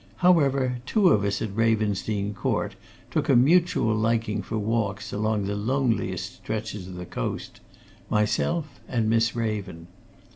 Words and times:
However, 0.17 0.79
two 0.87 1.09
of 1.09 1.23
us 1.23 1.43
at 1.43 1.55
Ravensdene 1.55 2.33
Court 2.33 2.73
took 3.11 3.29
a 3.29 3.35
mutual 3.35 3.93
liking 3.93 4.41
for 4.41 4.57
walks 4.57 5.13
along 5.13 5.43
the 5.45 5.55
loneliest 5.55 6.37
stretches 6.37 6.87
of 6.87 6.95
the 6.95 7.05
coast 7.05 7.59
myself 8.09 8.79
and 8.87 9.07
Miss 9.11 9.35
Raven. 9.35 9.85